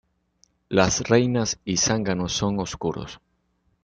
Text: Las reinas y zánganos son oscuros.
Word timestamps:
Las 0.67 1.01
reinas 1.07 1.59
y 1.63 1.77
zánganos 1.77 2.33
son 2.33 2.59
oscuros. 2.59 3.19